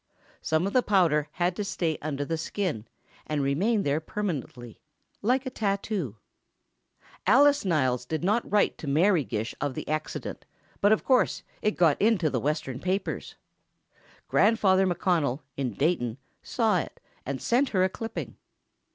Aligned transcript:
Some 0.41 0.65
of 0.65 0.73
the 0.73 0.81
powder 0.81 1.27
had 1.33 1.55
to 1.57 1.63
stay 1.63 1.99
under 2.01 2.25
the 2.25 2.35
skin 2.35 2.87
and 3.27 3.43
remain 3.43 3.83
there 3.83 3.99
permanently, 3.99 4.79
like 5.21 5.43
tattoo. 5.53 6.15
Alice 7.27 7.63
Niles 7.63 8.03
did 8.07 8.23
not 8.23 8.51
write 8.51 8.79
to 8.79 8.87
Mary 8.87 9.23
Gish 9.23 9.53
of 9.61 9.75
the 9.75 9.87
accident, 9.87 10.43
but 10.81 10.91
of 10.91 11.03
course 11.03 11.43
it 11.61 11.77
got 11.77 12.01
into 12.01 12.31
the 12.31 12.39
Western 12.39 12.79
papers. 12.79 13.35
Grandfather 14.27 14.87
McConnell, 14.87 15.41
in 15.55 15.73
Dayton, 15.75 16.17
saw 16.41 16.79
it, 16.79 16.99
and 17.23 17.39
sent 17.39 17.69
her 17.69 17.83
a 17.83 17.87
clipping. 17.89 18.37